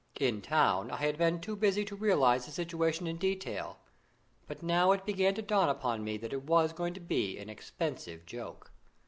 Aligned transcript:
In 0.19 0.41
town 0.41 0.89
I 0.89 0.95
had 0.95 1.19
been 1.19 1.39
too 1.39 1.55
busy 1.55 1.85
to 1.85 1.95
realise 1.95 2.47
the 2.47 2.51
situation 2.51 3.05
in 3.05 3.17
detail; 3.17 3.77
but 4.47 4.63
now 4.63 4.91
it 4.93 5.05
began 5.05 5.35
to 5.35 5.43
dawn 5.43 5.69
upon 5.69 6.03
me 6.03 6.17
that 6.17 6.33
it 6.33 6.41
was 6.41 6.73
going 6.73 6.95
to 6.95 6.99
be 6.99 7.37
an 7.37 7.51
expensive 7.51 8.25
joke. 8.25 8.71